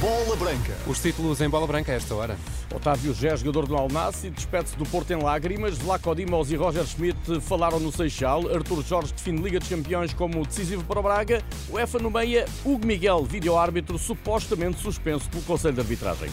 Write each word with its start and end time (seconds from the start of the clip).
Bola 0.00 0.36
Branca. 0.36 0.76
Os 0.86 1.00
títulos 1.00 1.40
em 1.40 1.48
bola 1.48 1.66
branca 1.66 1.90
a 1.90 1.96
esta 1.96 2.14
hora. 2.14 2.36
Otávio 2.72 3.12
Gé, 3.12 3.36
jogador 3.36 3.66
do 3.66 3.76
Al 3.76 3.88
Nassr, 3.88 4.30
despede-se 4.30 4.76
do 4.76 4.86
Porto 4.86 5.10
em 5.10 5.20
lágrimas. 5.20 5.76
Vlaco 5.76 6.14
Dimos 6.14 6.52
e 6.52 6.56
Roger 6.56 6.86
Schmidt 6.86 7.40
falaram 7.40 7.80
no 7.80 7.90
Seixal. 7.90 8.48
Artur 8.54 8.84
Jorge 8.84 9.12
define 9.12 9.42
Liga 9.42 9.58
dos 9.58 9.68
Campeões 9.68 10.14
como 10.14 10.46
decisivo 10.46 10.84
para 10.84 11.00
o 11.00 11.02
Braga. 11.02 11.42
O 11.68 11.80
EFA 11.80 11.98
no 11.98 12.12
meia, 12.12 12.46
Hugo 12.64 12.86
Miguel, 12.86 13.24
vídeo-árbitro, 13.24 13.98
supostamente 13.98 14.80
suspenso 14.80 15.28
pelo 15.30 15.42
Conselho 15.42 15.74
de 15.74 15.80
Arbitragem. 15.80 16.30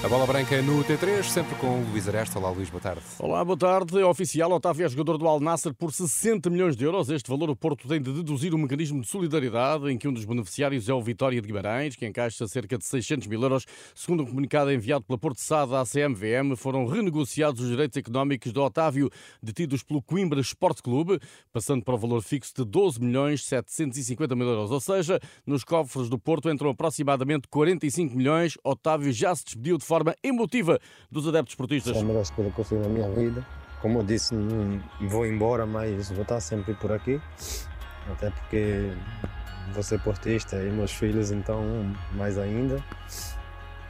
A 0.00 0.08
bola 0.08 0.24
branca 0.28 0.62
no 0.62 0.84
T3, 0.84 1.24
sempre 1.24 1.56
com 1.56 1.82
o 1.82 1.90
Luís 1.90 2.08
Aresta. 2.08 2.38
Olá, 2.38 2.50
Luís, 2.50 2.70
boa 2.70 2.80
tarde. 2.80 3.02
Olá, 3.18 3.44
boa 3.44 3.58
tarde. 3.58 4.00
Oficial, 4.04 4.52
Otávio 4.52 4.86
é 4.86 4.88
jogador 4.88 5.18
do 5.18 5.26
Al 5.26 5.40
Nassr 5.40 5.74
por 5.74 5.92
60 5.92 6.48
milhões 6.48 6.76
de 6.76 6.84
euros. 6.84 7.10
Este 7.10 7.28
valor 7.28 7.50
o 7.50 7.56
Porto 7.56 7.88
tem 7.88 8.00
de 8.00 8.12
deduzir 8.12 8.54
um 8.54 8.58
mecanismo 8.58 9.00
de 9.00 9.08
solidariedade 9.08 9.90
em 9.90 9.98
que 9.98 10.06
um 10.06 10.12
dos 10.12 10.24
beneficiários 10.24 10.88
é 10.88 10.94
o 10.94 11.02
Vitória 11.02 11.40
de 11.42 11.48
Guimarães, 11.48 11.96
que 11.96 12.06
encaixa 12.06 12.46
cerca 12.46 12.78
de 12.78 12.84
600 12.84 13.26
mil 13.26 13.42
euros. 13.42 13.66
Segundo 13.92 14.22
um 14.22 14.26
comunicado 14.26 14.70
enviado 14.70 15.04
pela 15.04 15.18
Porto 15.18 15.40
Sada 15.40 15.80
à 15.80 15.84
CMVM, 15.84 16.54
foram 16.56 16.86
renegociados 16.86 17.60
os 17.60 17.68
direitos 17.68 17.96
económicos 17.96 18.52
do 18.52 18.62
Otávio, 18.62 19.10
detidos 19.42 19.82
pelo 19.82 20.00
Coimbra 20.00 20.40
Sport 20.40 20.80
Clube, 20.80 21.18
passando 21.52 21.82
para 21.82 21.96
o 21.96 21.98
valor 21.98 22.22
fixo 22.22 22.52
de 22.54 22.64
12 22.64 23.00
milhões 23.00 23.44
750 23.44 24.36
mil 24.36 24.46
euros. 24.46 24.70
Ou 24.70 24.80
seja, 24.80 25.18
nos 25.44 25.64
cofres 25.64 26.08
do 26.08 26.20
Porto 26.20 26.48
entram 26.48 26.70
aproximadamente 26.70 27.48
45 27.48 28.14
milhões. 28.14 28.56
Otávio 28.62 29.10
já 29.10 29.34
se 29.34 29.44
despediu 29.44 29.76
de 29.76 29.87
forma 29.88 30.14
emotiva 30.22 30.78
dos 31.10 31.26
adeptos 31.26 31.54
portistas. 31.54 31.96
Só 31.96 32.04
mereço 32.04 32.32
pelo 32.34 32.52
que 32.52 32.58
eu 32.60 32.64
fiz 32.64 32.78
na 32.78 32.88
minha 32.88 33.10
vida. 33.10 33.44
Como 33.80 34.00
eu 34.00 34.02
disse, 34.04 34.34
não 34.34 34.80
vou 35.08 35.26
embora, 35.26 35.64
mas 35.64 36.10
vou 36.10 36.22
estar 36.22 36.40
sempre 36.40 36.74
por 36.74 36.92
aqui. 36.92 37.20
Até 38.12 38.30
porque 38.30 38.92
vou 39.72 39.82
ser 39.82 40.00
portista 40.00 40.56
e 40.56 40.70
meus 40.70 40.92
filhos, 40.92 41.30
então, 41.30 41.62
mais 42.14 42.36
ainda. 42.38 42.82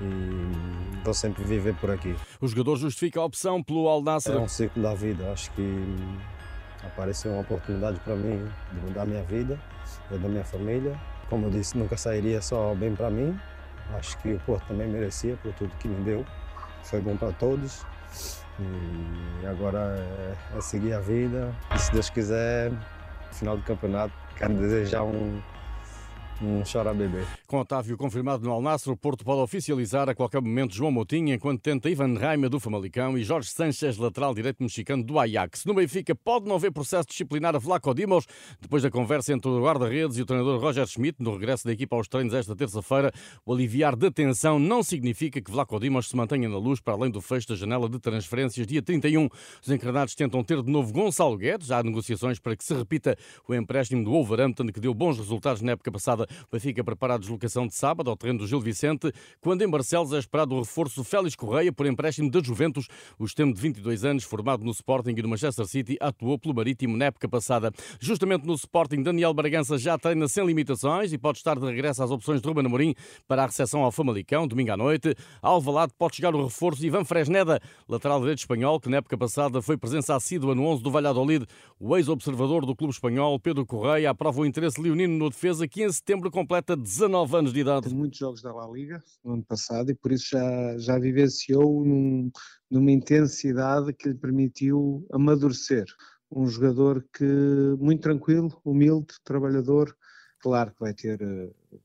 E 0.00 1.02
vou 1.02 1.14
sempre 1.14 1.42
viver 1.42 1.74
por 1.76 1.90
aqui. 1.90 2.14
O 2.40 2.46
jogador 2.46 2.76
justifica 2.76 3.18
a 3.18 3.24
opção 3.24 3.62
pelo 3.62 3.88
Al 3.88 4.02
Nassr. 4.02 4.32
É 4.32 4.38
um 4.38 4.46
ciclo 4.46 4.82
da 4.82 4.94
vida. 4.94 5.32
Acho 5.32 5.50
que 5.52 5.96
apareceu 6.84 7.32
uma 7.32 7.40
oportunidade 7.40 7.98
para 8.00 8.14
mim 8.14 8.46
de 8.72 8.80
mudar 8.80 9.02
a 9.02 9.06
minha 9.06 9.22
vida, 9.22 9.58
da 10.10 10.28
minha 10.28 10.44
família. 10.44 10.96
Como 11.28 11.46
eu 11.46 11.50
disse, 11.50 11.76
nunca 11.76 11.96
sairia 11.96 12.40
só 12.40 12.74
bem 12.74 12.94
para 12.94 13.10
mim, 13.10 13.38
Acho 13.96 14.18
que 14.18 14.34
o 14.34 14.40
Porto 14.40 14.66
também 14.68 14.88
merecia 14.88 15.36
por 15.42 15.52
tudo 15.54 15.70
que 15.78 15.88
me 15.88 16.04
deu. 16.04 16.24
Foi 16.82 17.00
bom 17.00 17.16
para 17.16 17.32
todos. 17.32 17.84
E 18.60 19.46
agora 19.46 19.96
é, 19.98 20.58
é 20.58 20.60
seguir 20.60 20.92
a 20.92 21.00
vida. 21.00 21.54
E 21.74 21.78
se 21.78 21.92
Deus 21.92 22.10
quiser, 22.10 22.70
no 22.70 23.32
final 23.32 23.56
do 23.56 23.62
campeonato, 23.62 24.12
quero 24.36 24.54
desejar 24.54 25.02
um, 25.02 25.40
um 26.42 26.62
chora 26.70 26.94
bebê. 26.94 27.24
Com 27.46 27.58
Otávio 27.60 27.96
confirmado 27.96 28.44
no 28.44 28.52
Alnasro, 28.52 28.92
o 28.92 28.96
Porto 28.96 29.24
pode 29.24 29.40
oficializar 29.40 30.08
a 30.08 30.14
qualquer 30.14 30.40
momento 30.40 30.74
João 30.74 30.90
Moutinho, 30.90 31.34
enquanto 31.34 31.60
tenta 31.60 31.90
Ivan 31.90 32.14
Raima 32.18 32.48
do 32.48 32.60
Famalicão 32.60 33.18
e 33.18 33.24
Jorge 33.24 33.50
Sanchez, 33.50 33.96
lateral 33.96 34.34
direito 34.34 34.62
mexicano 34.62 35.02
do 35.02 35.18
Ajax. 35.18 35.64
No 35.64 35.74
Benfica 35.74 36.14
pode 36.14 36.46
não 36.46 36.56
haver 36.56 36.70
processo 36.70 37.08
disciplinar 37.08 37.56
a 37.56 37.58
Vlaco 37.58 37.92
Dimos, 37.94 38.26
depois 38.60 38.82
da 38.82 38.90
conversa 38.90 39.32
entre 39.32 39.50
o 39.50 39.62
guarda-redes 39.62 40.16
e 40.16 40.22
o 40.22 40.26
treinador 40.26 40.60
Roger 40.60 40.86
Schmidt, 40.86 41.22
no 41.22 41.32
regresso 41.32 41.64
da 41.64 41.72
equipa 41.72 41.96
aos 41.96 42.06
treinos 42.06 42.34
esta 42.34 42.54
terça-feira, 42.54 43.12
o 43.44 43.52
aliviar 43.52 43.96
de 43.96 44.10
tensão 44.10 44.58
não 44.58 44.82
significa 44.82 45.40
que 45.40 45.50
Vlaco 45.50 45.78
Dimos 45.80 46.08
se 46.08 46.16
mantenha 46.16 46.48
na 46.48 46.58
luz 46.58 46.80
para 46.80 46.94
além 46.94 47.10
do 47.10 47.20
fecho 47.20 47.48
da 47.48 47.56
janela 47.56 47.88
de 47.88 47.98
transferências 47.98 48.66
dia 48.66 48.82
31. 48.82 49.28
Os 49.62 49.70
encarnados 49.70 50.14
tentam 50.14 50.44
ter 50.44 50.62
de 50.62 50.70
novo 50.70 50.92
Gonçalo 50.92 51.36
Guedes, 51.36 51.70
há 51.70 51.82
negociações 51.82 52.38
para 52.38 52.56
que 52.56 52.64
se 52.64 52.74
repita 52.74 53.16
o 53.48 53.54
empréstimo 53.54 54.04
do 54.04 54.10
Wolverhampton, 54.10 54.66
que 54.68 54.80
deu 54.80 54.94
bons 54.94 55.18
resultados 55.18 55.62
na 55.62 55.72
época 55.72 55.90
passada. 55.90 56.27
Benfica 56.50 56.82
prepara 56.82 57.14
a 57.14 57.18
deslocação 57.18 57.66
de 57.66 57.74
sábado 57.74 58.10
ao 58.10 58.16
terreno 58.16 58.40
do 58.40 58.46
Gil 58.46 58.60
Vicente, 58.60 59.12
quando 59.40 59.62
em 59.62 59.68
Barcelos 59.68 60.12
é 60.12 60.18
esperado 60.18 60.54
o 60.54 60.60
reforço 60.60 61.04
Félix 61.04 61.34
Correia 61.34 61.72
por 61.72 61.86
empréstimo 61.86 62.30
da 62.30 62.42
Juventus. 62.42 62.88
O 63.18 63.24
extremo 63.24 63.52
de 63.52 63.60
22 63.60 64.04
anos, 64.04 64.24
formado 64.24 64.64
no 64.64 64.70
Sporting 64.70 65.14
e 65.16 65.22
no 65.22 65.28
Manchester 65.28 65.66
City, 65.66 65.96
atuou 66.00 66.38
pelo 66.38 66.54
Marítimo 66.54 66.96
na 66.96 67.06
época 67.06 67.28
passada. 67.28 67.72
Justamente 68.00 68.46
no 68.46 68.54
Sporting, 68.54 69.02
Daniel 69.02 69.32
Bragança 69.32 69.78
já 69.78 69.96
treina 69.98 70.26
sem 70.28 70.44
limitações 70.44 71.12
e 71.12 71.18
pode 71.18 71.38
estar 71.38 71.58
de 71.58 71.64
regresso 71.64 72.02
às 72.02 72.10
opções 72.10 72.40
de 72.40 72.48
Ruben 72.48 72.66
Amorim 72.66 72.94
para 73.26 73.42
a 73.42 73.46
recepção 73.46 73.82
ao 73.82 73.92
Famalicão, 73.92 74.48
domingo 74.48 74.72
à 74.72 74.76
noite. 74.76 75.14
Alvalade 75.40 75.92
pode 75.96 76.16
chegar 76.16 76.34
o 76.34 76.44
reforço 76.44 76.84
Ivan 76.84 77.04
Fresneda, 77.04 77.60
lateral 77.88 78.20
direito 78.20 78.38
espanhol, 78.38 78.80
que 78.80 78.88
na 78.88 78.96
época 78.96 79.16
passada 79.16 79.62
foi 79.62 79.76
presença 79.76 80.16
assídua 80.16 80.54
no 80.54 80.64
11 80.64 80.82
do 80.82 80.90
Valladolid. 80.90 81.46
O 81.78 81.96
ex-observador 81.96 82.66
do 82.66 82.74
clube 82.74 82.92
espanhol, 82.92 83.38
Pedro 83.38 83.64
Correia, 83.64 84.10
aprova 84.10 84.40
o 84.40 84.46
interesse 84.46 84.80
leonino 84.80 85.16
no 85.16 85.30
defesa, 85.30 85.68
que 85.68 85.84
em 85.84 85.92
setembro 85.92 86.17
completa 86.30 86.76
19 86.76 87.36
anos 87.36 87.52
de 87.52 87.60
idade. 87.60 87.88
Tem 87.88 87.96
muitos 87.96 88.18
jogos 88.18 88.42
da 88.42 88.52
La 88.52 88.66
Liga 88.68 89.02
no 89.24 89.34
ano 89.34 89.44
passado 89.44 89.90
e 89.90 89.94
por 89.94 90.12
isso 90.12 90.28
já, 90.30 90.78
já 90.78 90.98
vivenciou 90.98 91.84
num, 91.84 92.30
numa 92.70 92.90
intensidade 92.90 93.92
que 93.92 94.08
lhe 94.08 94.14
permitiu 94.14 95.06
amadurecer. 95.12 95.86
Um 96.30 96.46
jogador 96.46 97.06
que 97.16 97.24
muito 97.78 98.02
tranquilo, 98.02 98.60
humilde, 98.64 99.14
trabalhador, 99.24 99.96
claro 100.40 100.72
que 100.72 100.80
vai 100.80 100.92
ter, 100.92 101.18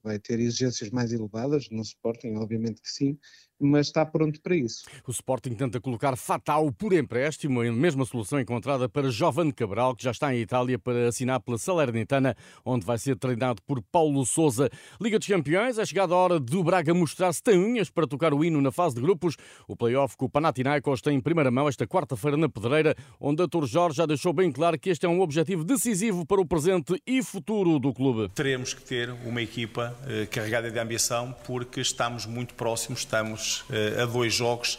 vai 0.04 0.20
ter 0.20 0.40
exigências 0.40 0.90
mais 0.90 1.12
elevadas 1.12 1.70
no 1.70 1.82
Sporting, 1.82 2.36
obviamente 2.36 2.82
que 2.82 2.90
sim, 2.90 3.18
mas 3.60 3.88
está 3.88 4.06
pronto 4.06 4.42
para 4.42 4.56
isso. 4.56 4.84
O 5.08 5.12
Sporting 5.12 5.54
tenta 5.54 5.80
colocar 5.80 6.18
Fatal 6.18 6.72
por 6.72 6.94
empréstimo, 6.94 7.62
a 7.62 7.72
mesma 7.72 8.06
solução 8.06 8.40
encontrada 8.40 8.90
para 8.90 9.10
Giovanni 9.10 9.54
Cabral, 9.54 9.96
que 9.96 10.04
já 10.04 10.12
está 10.12 10.34
em 10.34 10.40
Itália 10.40 10.78
para 10.78 11.08
assinar 11.08 11.40
pela 11.40 11.58
Salernitana, 11.58 12.36
onde 12.66 12.86
vai 12.86 12.98
ser 12.98 13.16
treinado 13.16 13.62
por 13.64 13.82
Paulo 13.82 14.26
Souza. 14.26 14.70
Liga 15.00 15.18
dos 15.18 15.28
Campeões, 15.28 15.78
é 15.78 15.86
chegada 15.86 16.14
a 16.14 16.18
hora 16.18 16.40
do 16.40 16.64
Braga 16.64 16.94
mostrar-se 16.94 17.42
tem 17.42 17.58
unhas 17.58 17.90
para 17.90 18.08
tocar 18.08 18.34
o 18.34 18.44
hino 18.44 18.62
na 18.62 18.72
fase 18.72 18.96
de 18.96 19.02
grupos. 19.02 19.36
O 19.68 19.76
play-off 19.76 20.18
com 20.18 20.26
o 20.26 20.30
Panathinaikos 20.30 21.02
tem 21.02 21.18
em 21.18 21.22
primeira 21.22 21.50
mão 21.50 21.68
esta 21.68 21.88
quarta-feira 21.88 22.36
na 22.36 22.50
Pedreira, 22.50 22.96
onde 23.20 23.42
a 23.42 23.48
Tor 23.48 23.66
Jorge 23.66 23.98
já 23.98 24.06
deixou 24.06 24.34
bem 24.34 24.52
claro 24.52 24.78
que 24.78 24.90
este 24.90 25.06
é 25.06 25.10
um 25.10 25.22
objetivo 25.22 25.64
decisivo 25.64 26.26
para 26.26 26.42
o 26.42 26.46
presente 26.46 27.02
e 27.08 27.24
futuro 27.24 27.80
do 27.80 27.94
clube. 27.94 28.30
Teremos 28.36 28.74
que 28.74 28.82
ter 28.82 29.10
uma 29.26 29.42
equipa 29.74 29.96
eh, 30.08 30.28
carregada 30.28 30.70
de 30.70 30.80
ambição, 30.80 31.36
porque 31.44 31.82
estamos 31.82 32.26
muito 32.26 32.54
próximos, 32.54 33.00
estamos 33.00 33.66
a 34.02 34.06
dois 34.06 34.34
jogos 34.34 34.78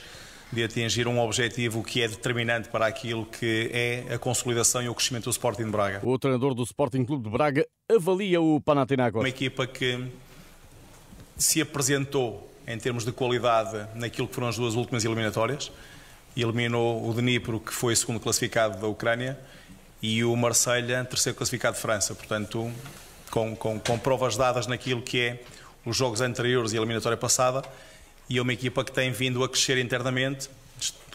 de 0.52 0.62
atingir 0.62 1.08
um 1.08 1.18
objetivo 1.18 1.82
que 1.82 2.00
é 2.00 2.06
determinante 2.06 2.68
para 2.68 2.86
aquilo 2.86 3.26
que 3.26 3.70
é 3.72 4.14
a 4.14 4.18
consolidação 4.18 4.80
e 4.82 4.88
o 4.88 4.94
crescimento 4.94 5.24
do 5.24 5.30
Sporting 5.30 5.64
de 5.64 5.70
Braga. 5.70 6.00
O 6.04 6.16
treinador 6.16 6.54
do 6.54 6.62
Sporting 6.62 7.04
Clube 7.04 7.24
de 7.24 7.30
Braga 7.30 7.66
avalia 7.90 8.40
o 8.40 8.60
Panathinaikos. 8.60 9.20
Uma 9.20 9.28
equipa 9.28 9.66
que 9.66 10.06
se 11.36 11.60
apresentou 11.60 12.48
em 12.66 12.78
termos 12.78 13.04
de 13.04 13.10
qualidade 13.10 13.86
naquilo 13.96 14.28
que 14.28 14.34
foram 14.34 14.48
as 14.48 14.56
duas 14.56 14.74
últimas 14.74 15.04
eliminatórias. 15.04 15.72
Eliminou 16.36 17.08
o 17.08 17.12
Dnipro, 17.12 17.58
que 17.58 17.72
foi 17.72 17.96
segundo 17.96 18.20
classificado 18.20 18.80
da 18.80 18.86
Ucrânia, 18.86 19.38
e 20.00 20.22
o 20.22 20.36
Marselha, 20.36 21.04
terceiro 21.04 21.36
classificado 21.36 21.76
de 21.76 21.82
França. 21.82 22.14
Portanto, 22.14 22.70
com, 23.34 23.56
com, 23.56 23.80
com 23.80 23.98
provas 23.98 24.36
dadas 24.36 24.68
naquilo 24.68 25.02
que 25.02 25.20
é 25.20 25.40
os 25.84 25.96
jogos 25.96 26.20
anteriores 26.20 26.72
e 26.72 26.76
a 26.76 26.78
eliminatória 26.78 27.18
passada, 27.18 27.64
e 28.30 28.38
é 28.38 28.42
uma 28.42 28.52
equipa 28.52 28.84
que 28.84 28.92
tem 28.92 29.10
vindo 29.10 29.42
a 29.42 29.48
crescer 29.48 29.76
internamente, 29.76 30.48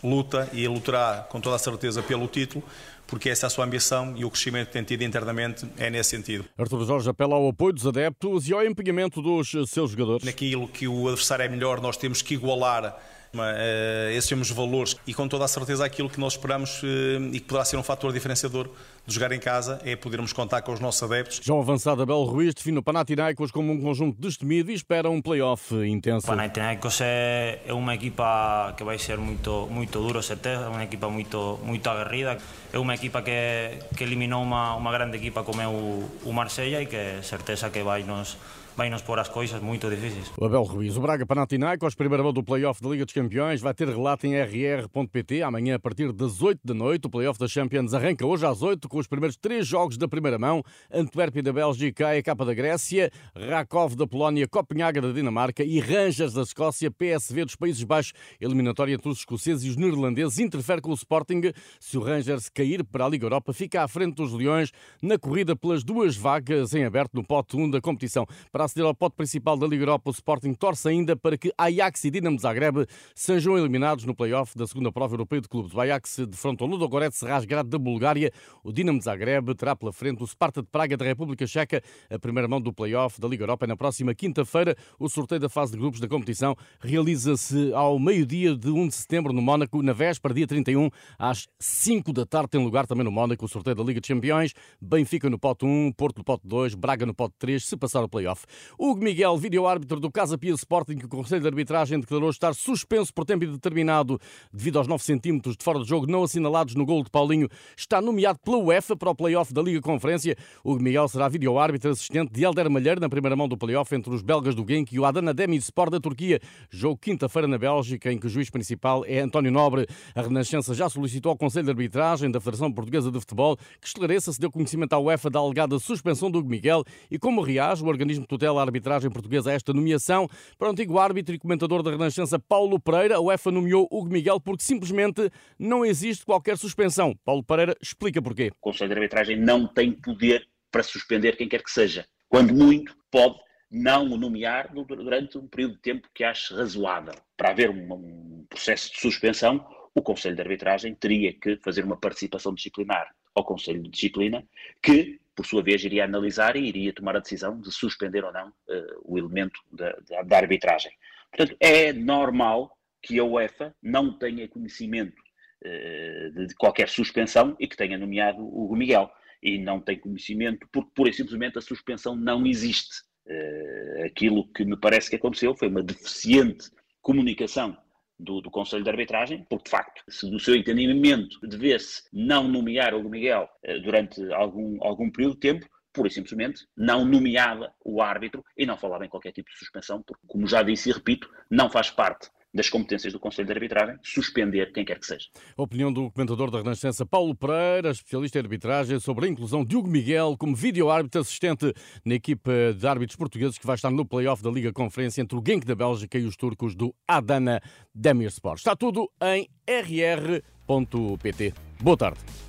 luta 0.03 0.50
e 0.52 0.68
lutará 0.68 1.25
com 1.30 1.40
toda 1.40 1.56
a 1.56 1.59
certeza 1.59 2.03
pelo 2.03 2.28
título, 2.28 2.62
porque 3.07 3.30
essa 3.30 3.45
é 3.45 3.48
a 3.48 3.50
sua 3.50 3.63
ambição 3.63 4.13
e 4.18 4.25
o 4.25 4.30
crescimento 4.30 4.68
que 4.68 4.74
tem 4.74 4.83
tido 4.83 5.01
internamente 5.04 5.66
é 5.77 5.89
nesse 5.89 6.10
sentido. 6.10 6.44
Artur 6.57 6.86
Jorge 6.86 7.10
apela 7.10 7.36
ao 7.36 7.48
apoio 7.48 7.71
dos 7.71 7.88
adeptos 7.88 8.50
e 8.50 8.54
ao 8.54 8.65
empenhamento 8.65 9.22
dos 9.22 9.56
seus 9.69 9.92
jogadores. 9.92 10.25
Naquilo 10.25 10.68
que 10.68 10.89
o 10.89 11.07
adversário 11.07 11.45
é 11.45 11.48
melhor, 11.48 11.80
nós 11.80 11.95
temos 11.95 12.22
que 12.22 12.33
igualar 12.33 13.00
uh, 13.33 14.12
esses 14.12 14.30
mesmos 14.30 14.51
valores 14.51 14.95
e 15.07 15.13
com 15.13 15.27
toda 15.27 15.45
a 15.45 15.48
certeza 15.48 15.86
aquilo 15.86 16.10
que 16.10 16.19
nós 16.19 16.33
esperamos 16.33 16.83
uh, 16.83 16.86
e 17.31 17.39
que 17.39 17.45
poderá 17.48 17.63
ser 17.63 17.77
um 17.77 17.83
fator 17.83 18.12
diferenciador 18.12 18.69
de 19.10 19.16
jogar 19.16 19.32
em 19.32 19.40
casa 19.40 19.82
é 19.84 19.96
podermos 19.96 20.32
contar 20.32 20.62
com 20.62 20.72
os 20.72 20.80
nossos 20.80 21.04
adeptos. 21.04 21.42
João 21.44 21.60
Avançado 21.60 22.02
Abel 22.02 22.24
Ruiz 22.24 22.54
define 22.54 22.78
o 22.78 22.84
Panathinaikos 22.84 23.52
como 23.52 23.72
um 23.74 23.82
conjunto 23.82 24.22
destemido 24.22 24.72
e 24.72 24.76
espera 24.76 25.10
um 25.10 25.22
play-off 25.22 25.76
intenso. 25.76 26.26
O 26.26 26.30
Panathinaikos 26.30 27.00
é, 27.02 27.60
é 27.66 27.74
uma 27.74 27.96
equipa 27.96 28.74
que 28.78 28.84
vai 28.84 28.98
ser 28.98 29.18
muito, 29.18 29.68
muito 29.70 30.00
duro, 30.00 30.22
certeza, 30.22 30.70
uma 30.70 30.84
equipa 30.84 31.10
muito, 31.10 31.60
muito 31.64 31.90
aguerrida. 31.90 32.38
É 32.72 32.78
uma 32.78 32.94
equipa 32.94 33.22
que, 33.22 33.80
que 33.98 34.04
eliminou 34.04 34.44
uma, 34.44 34.76
uma 34.76 34.92
grande 34.92 35.18
equipa 35.18 35.44
como 35.44 35.62
é 35.62 35.68
o, 35.68 36.08
o 36.24 36.32
Marsella 36.32 36.82
e 36.82 36.86
que 36.86 37.24
certeza 37.24 37.70
que 37.70 37.82
vai 37.84 38.04
nos 38.04 38.38
vai 38.80 38.90
nos 38.90 39.02
pôr 39.02 39.20
as 39.20 39.28
coisas 39.28 39.62
muito 39.62 39.90
difíceis. 39.90 40.31
O 40.38 40.46
Abel 40.46 40.64
Ruiz, 40.64 40.96
o 40.96 41.02
Braga 41.02 41.26
Panathinaikos, 41.26 41.96
primeira 41.96 42.24
mão 42.24 42.31
do 42.31 42.42
play-off 42.42 42.81
da 42.81 42.88
Liga 42.88 43.04
dos 43.04 43.14
Campeões, 43.14 43.60
vai 43.60 43.74
ter 43.74 43.90
relato 43.90 44.26
em 44.26 44.36
rr.pt 44.42 45.44
amanhã 45.44 45.76
a 45.76 45.80
partir 45.80 46.14
das 46.14 46.42
8 46.42 46.62
da 46.64 46.74
noite. 46.74 47.06
O 47.06 47.10
play-off 47.10 47.38
da 47.38 47.46
Champions 47.46 47.94
arranca 47.94 48.26
hoje 48.26 48.46
às 48.46 48.62
8 48.62 48.88
com 48.88 48.98
os 48.98 49.06
primeiros 49.06 49.36
três 49.36 49.68
jogos 49.68 49.98
da 49.98 50.08
primeira 50.08 50.40
mão. 50.40 50.64
Antuérpia 50.90 51.44
da 51.44 51.52
Bélgica, 51.52 52.10
a 52.18 52.24
capa 52.24 52.46
da 52.46 52.54
Grécia, 52.54 53.12
Rakov 53.36 53.98
da 53.98 54.08
Polónia, 54.08 54.48
Copenhaga 54.48 55.02
da 55.02 55.12
Dinamarca 55.12 55.62
e 55.62 55.82
Rangers 55.82 56.32
da 56.32 56.44
Escócia, 56.44 56.90
PSV 56.90 57.44
dos 57.44 57.58
Países 57.58 57.84
Baixos. 57.84 58.14
Eliminatória 58.40 58.94
entre 58.94 59.10
os 59.10 59.18
escoceses 59.18 59.66
e 59.66 59.70
os 59.72 59.75
neerlandeses 59.75 60.40
interfere 60.40 60.80
com 60.80 60.92
o 60.92 60.94
Sporting. 60.94 61.52
Se 61.82 61.98
o 61.98 62.02
Rangers 62.02 62.48
cair 62.48 62.86
para 62.86 63.04
a 63.04 63.10
Liga 63.10 63.25
Europa, 63.25 63.52
fica 63.52 63.84
à 63.84 63.90
frente 63.90 64.16
dos 64.16 64.32
Leões 64.32 64.72
na 65.04 65.20
corrida 65.20 65.54
pelas 65.54 65.84
duas 65.84 66.16
vagas 66.16 66.74
em 66.74 66.86
aberto 66.86 67.14
no 67.16 67.25
pote 67.25 67.58
1 67.58 67.72
da 67.72 67.82
competição. 67.82 68.25
Para 68.54 68.69
aceder 68.69 68.86
ao 68.86 68.94
pote 68.94 69.16
principal 69.16 69.57
da 69.57 69.66
Liga 69.66 69.81
Europa, 69.81 70.10
o 70.10 70.13
Sporting 70.13 70.54
torce 70.54 70.88
ainda 70.88 71.16
para 71.16 71.38
que 71.38 71.51
Ajax 71.57 72.04
e 72.06 72.12
Dinamo 72.12 72.38
Zagreb 72.38 72.86
sejam 73.16 73.57
eliminados 73.57 74.06
no 74.06 74.16
play-off 74.16 74.56
da 74.56 74.68
segunda 74.68 74.92
prova 74.92 75.16
europeia 75.16 75.42
de 75.42 75.50
clubes. 75.50 75.74
O 75.74 75.81
Ajax 75.81 76.19
defronta 76.30 76.63
o 76.63 76.68
Ludogorets 76.68 77.21
Razgrad 77.21 77.68
da 77.68 77.80
Bulgária. 77.80 78.31
O 78.63 78.71
Dinamo 78.71 79.01
Zagreb 79.01 79.56
terá 79.56 79.75
pela 79.75 79.92
frente 79.92 80.21
o 80.21 80.27
Sparta 80.27 80.62
de 80.62 80.68
Praga 80.68 80.95
da 80.95 81.04
República 81.04 81.48
Checa. 81.48 81.81
A 82.10 82.19
primeira 82.19 82.48
mão 82.48 82.62
do 82.62 82.71
play-off 82.71 83.19
da 83.19 83.27
Liga 83.27 83.44
Europa 83.44 83.66
é 83.66 83.68
na 83.68 83.75
próxima 83.75 84.13
quinta-feira. 84.13 84.75
O 85.00 85.10
sorteio 85.10 85.42
da 85.42 85.50
fase 85.50 85.72
de 85.72 85.80
grupos 85.80 86.00
da 86.00 86.07
competição 86.07 86.56
realiza-se 86.80 87.74
ao 87.74 87.98
meio-dia 87.98 88.56
de 88.56 88.69
1 88.69 88.88
de 88.88 88.95
setembro 88.95 89.33
no 89.33 89.42
Mónaco, 89.42 89.81
na 89.81 89.94
véspera, 89.94 90.33
dia 90.33 90.45
31, 90.45 90.89
às 91.18 91.48
5 91.57 92.13
da 92.13 92.25
tarde. 92.25 92.50
Tem 92.50 92.63
lugar 92.63 92.86
também 92.86 93.04
no 93.04 93.12
Mónaco 93.12 93.45
o 93.45 93.48
sorteio 93.48 93.75
da 93.75 93.83
Liga 93.83 94.00
de 94.00 94.07
Campeões. 94.07 94.54
Benfica 94.80 95.27
no 95.27 95.39
pote 95.39 95.65
1, 95.65 95.92
Porto 95.94 96.19
no 96.19 96.24
pote 96.24 96.48
2, 96.48 96.75
Braga 96.75 97.06
no 97.06 97.15
pote 97.15 97.33
3, 97.39 97.65
se 97.65 97.75
passar 97.75 98.04
o 98.04 98.10
play-off. 98.10 98.45
Hugo 98.78 99.04
Miguel, 99.04 99.38
vídeo-árbitro 99.38 100.00
do 100.00 100.12
Casa 100.12 100.38
Pia 100.38 100.54
Sporting, 100.54 100.98
que 100.98 101.06
o 101.06 101.10
Conselho 101.10 101.42
de 101.42 101.48
Arbitragem 101.48 102.00
declarou 102.00 102.30
estar 102.30 102.54
suspenso 102.54 103.14
por 103.14 103.26
tempo 103.26 103.46
indeterminado 103.46 104.20
devido 104.52 104.80
aos 104.80 104.88
9 104.88 105.04
centímetros 105.04 105.56
de 105.58 105.64
fora 105.64 105.80
de 105.80 105.86
jogo 105.88 106.08
não 106.08 106.24
assinalados 106.24 106.76
no 106.76 106.86
gol 106.86 107.04
de 107.04 107.10
Paulinho, 107.10 107.48
está 107.78 108.02
nomeado 108.02 108.40
pela 108.40 108.58
UEFA 108.58 108.96
para 108.96 109.10
o 109.10 109.16
play-off 109.16 109.54
da 109.54 109.62
Liga 109.62 109.82
Conferência. 109.82 110.36
Hugo 110.64 110.82
Miguel 110.82 111.08
será 111.08 111.28
vídeo-árbitro 111.28 111.92
assistente 111.92 112.32
de 112.32 112.44
Helder 112.44 112.70
Malheiro 112.70 113.00
na 113.00 113.10
primeira 113.10 113.36
mão 113.36 113.48
do 113.48 113.58
play-off 113.58 113.94
entre 113.96 114.14
os 114.14 114.22
belgas 114.22 114.56
do 114.56 114.66
Genk 114.68 114.94
e 114.94 115.00
o 115.00 115.06
Adana 115.06 115.34
Demirspor 115.34 115.90
da 115.90 116.00
Turquia. 116.00 116.40
Jogo 116.70 116.98
quinta-feira 116.98 117.48
na 117.48 117.58
Bélgica, 117.58 118.12
em 118.12 118.18
que 118.18 118.28
o 118.28 118.30
juiz 118.30 118.50
principal 118.50 119.04
é 119.06 119.20
António 119.20 119.52
Nobre. 119.52 119.88
A 120.16 120.22
Renascença 120.22 120.74
já 120.74 120.90
solicitou 120.90 121.32
ao 121.32 121.38
Conselho 121.38 121.66
de 121.66 121.72
Arbitragem 121.72 122.30
da 122.30 122.40
Federação 122.40 122.72
Portuguesa 122.72 123.12
de 123.12 123.20
Futebol 123.20 123.58
que 123.80 123.88
esclareça 123.88 124.32
se 124.32 124.40
deu 124.40 124.52
conhecimento 124.52 124.94
à 124.94 125.00
UEFA 125.00 125.30
da 125.30 125.40
alegada 125.40 125.78
suspensão 125.80 126.30
do 126.30 126.40
Hugo 126.40 126.50
Miguel 126.50 126.84
e 127.10 127.18
como 127.18 127.42
reage 127.42 127.84
o 127.84 127.88
organismo 127.88 128.26
que 128.26 128.30
tutela 128.50 128.62
a 128.62 128.63
arbitragem 128.63 129.10
portuguesa 129.10 129.51
a 129.51 129.54
esta 129.54 129.74
nomeação. 129.74 130.28
Para 130.57 130.68
o 130.68 130.72
antigo 130.72 130.98
árbitro 130.98 131.34
e 131.36 131.40
comentador 131.40 131.84
da 131.84 131.92
Renascença 131.92 132.40
Paulo 132.40 132.80
Pereira, 132.80 133.16
a 133.16 133.22
UEFA 133.22 133.51
nomeou 133.51 133.88
Hugo 133.92 134.10
Miguel 134.10 134.40
porque 134.40 134.63
simplesmente 134.63 135.31
não 135.57 135.86
existe 135.86 136.25
qualquer 136.25 136.57
suspensão. 136.57 137.16
Paulo 137.24 137.44
Pereira 137.44 137.75
explica 137.81 138.22
porquê. 138.22 138.48
O 138.48 138.62
Conselho 138.62 138.90
de 138.90 138.96
Arbitragem 138.96 139.38
não 139.38 139.68
tem 139.68 139.92
poder 139.92 140.48
para 140.72 140.84
suspender 140.84 141.36
quem 141.36 141.48
quer 141.48 141.63
que 141.63 141.72
seja. 141.72 142.06
Quando 142.28 142.54
muito, 142.54 142.96
pode 143.12 143.40
não 143.72 144.12
o 144.12 144.18
nomear 144.18 144.72
durante 144.74 145.38
um 145.38 145.48
período 145.48 145.75
de 145.75 145.81
tempo 145.81 146.07
que 146.13 146.24
ache 146.24 146.54
razoável. 146.54 147.13
Para 147.38 147.51
haver 147.51 147.69
um 147.69 148.46
processo 148.50 148.92
de 148.92 149.00
suspensão, 149.00 149.66
o 149.94 150.01
Conselho 150.01 150.36
de 150.36 150.42
Arbitragem 150.42 150.96
teria 150.96 151.34
que 151.34 151.57
fazer 151.57 151.84
uma 151.84 151.98
participação 151.98 152.54
disciplinar 152.54 153.13
ao 153.36 153.44
Conselho 153.44 153.81
de 153.84 153.90
Disciplina, 153.90 154.44
que, 154.81 155.19
por 155.39 155.45
sua 155.45 155.63
vez, 155.63 155.81
iria 155.86 156.03
analisar 156.03 156.57
e 156.57 156.68
iria 156.68 156.91
tomar 156.91 157.15
a 157.15 157.21
decisão 157.21 157.62
de 157.62 157.71
suspender 157.71 158.25
ou 158.25 158.33
não 158.33 158.50
uh, 158.50 159.01
o 159.06 159.18
elemento 159.18 159.57
da, 159.71 159.97
da, 160.25 160.36
arbitragem. 160.36 160.91
Portanto, 161.31 161.56
é 161.62 161.94
normal 161.94 162.77
que 163.01 163.18
a 163.18 163.24
UEFA 163.24 163.74
não 163.81 164.12
tenha 164.19 164.50
conhecimento 164.50 165.15
uh, 165.63 166.31
de, 166.33 166.47
de, 166.47 166.56
qualquer 166.56 166.89
suspensão 166.89 167.56
e 167.57 167.69
que 167.69 167.77
tenha 167.77 167.97
nomeado 167.97 168.45
o 168.45 168.75
Miguel. 168.75 169.09
E 169.41 169.57
não 169.57 169.80
tem 169.80 169.97
conhecimento 169.97 170.68
porque, 170.74 170.91
pura 170.94 171.09
e 171.09 171.13
simplesmente, 171.13 171.57
a 171.57 171.62
suspensão 171.62 172.18
não 172.18 172.45
existe. 172.45 173.01
Uh, 173.25 174.07
aquilo 174.07 174.45
que 174.51 174.65
me 174.65 174.75
parece 174.75 175.09
que 175.09 175.15
aconteceu 175.15 175.56
foi 175.56 175.69
uma 175.69 175.81
deficiente 175.81 176.69
comunicação 177.01 177.77
do, 178.19 178.42
do, 178.42 178.51
Conselho 178.51 178.83
de 178.83 178.89
Arbitragem, 178.89 179.45
porque 179.50 179.66
de 179.66 179.69
facto, 179.69 180.04
se 180.10 180.30
do 180.30 180.39
seu 180.39 180.56
entendimento 180.56 181.39
devesse 181.42 182.04
não 182.12 182.48
nomear 182.48 182.94
o 182.94 183.10
Miguel 183.10 183.50
uh, 183.66 183.81
durante 183.81 184.21
algum, 184.33 184.77
algum 184.83 185.10
período 185.10 185.36
de 185.36 185.39
tempo, 185.39 185.69
pura 185.94 186.07
e 186.07 186.12
simplesmente 186.12 186.68
não 186.77 187.04
nomeava 187.06 187.74
o 187.83 188.01
árbitro 188.01 188.44
e 188.57 188.66
não 188.66 188.77
falava 188.77 189.06
em 189.06 189.10
qualquer 189.10 189.31
tipo 189.31 189.50
de 189.50 189.57
suspensão, 189.57 190.04
porque, 190.04 190.21
como 190.27 190.48
já 190.48 190.62
disse 190.62 190.89
e 190.89 190.94
repito, 190.94 191.30
não 191.50 191.69
faz 191.69 191.89
parte 191.89 192.30
das 192.54 192.69
competências 192.69 193.13
do 193.13 193.19
Conselho 193.19 193.48
de 193.48 193.54
Arbitragem, 193.54 193.98
suspender 194.04 194.72
quem 194.72 194.84
quer 194.84 195.00
que 195.00 195.06
seja. 195.06 195.28
A 195.57 195.62
opinião 195.62 195.92
do 195.94 196.12
comentador 196.12 196.50
da 196.50 196.60
Renascença, 196.60 197.06
Paulo 197.06 197.36
Pereira, 197.36 197.92
especialista 197.92 198.40
em 198.40 198.42
arbitragem, 198.42 199.00
sobre 199.00 199.25
a 199.25 199.30
inclusão 199.30 199.63
de 199.63 199.75
Hugo 199.75 199.88
Miguel 199.88 200.36
como 200.38 200.56
vídeo-árbitro 200.56 201.22
assistente 201.22 201.74
na 202.04 202.16
equipa 202.16 202.51
de 202.75 202.88
árbitros 202.88 203.16
portugueses 203.16 203.57
que 203.57 203.66
vai 203.66 203.75
estar 203.75 203.92
no 203.92 204.06
play-off 204.06 204.42
da 204.42 204.50
Liga 204.50 204.74
Conferência 204.74 205.22
entre 205.22 205.38
o 205.38 205.44
Genk 205.46 205.66
da 205.66 205.75
Bélgica 205.75 206.18
e 206.18 206.25
os 206.25 206.36
turcos 206.36 206.75
do 206.75 206.94
Adana 207.07 207.62
Demirspor. 207.94 208.56
Está 208.56 208.75
tudo 208.75 209.10
em 209.22 209.48
rr.pt. 209.68 211.54
Boa 211.80 211.98
tarde. 211.98 212.49